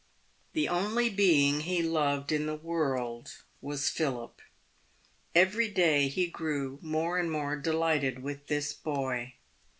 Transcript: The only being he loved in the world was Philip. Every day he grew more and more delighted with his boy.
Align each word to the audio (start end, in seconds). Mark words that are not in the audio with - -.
The 0.53 0.67
only 0.67 1.11
being 1.11 1.59
he 1.59 1.83
loved 1.83 2.31
in 2.31 2.47
the 2.47 2.55
world 2.55 3.43
was 3.61 3.91
Philip. 3.91 4.41
Every 5.35 5.67
day 5.69 6.07
he 6.07 6.25
grew 6.25 6.79
more 6.81 7.19
and 7.19 7.31
more 7.31 7.55
delighted 7.55 8.23
with 8.23 8.49
his 8.49 8.73
boy. 8.73 9.35